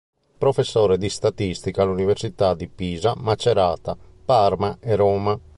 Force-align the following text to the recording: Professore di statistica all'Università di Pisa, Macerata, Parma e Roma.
Professore 0.39 0.97
di 0.97 1.09
statistica 1.09 1.83
all'Università 1.83 2.55
di 2.55 2.67
Pisa, 2.67 3.13
Macerata, 3.15 3.95
Parma 4.25 4.75
e 4.79 4.95
Roma. 4.95 5.39